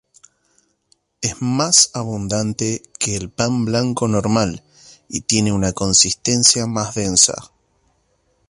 Es 1.21 1.43
más 1.43 1.91
abundante 1.93 2.81
que 2.97 3.15
el 3.15 3.29
pan 3.29 3.65
blanco 3.65 4.07
normal, 4.07 4.63
y 5.07 5.21
tiene 5.21 5.51
una 5.53 5.73
consistencia 5.73 6.65
más 6.65 6.95
densa. 6.95 7.35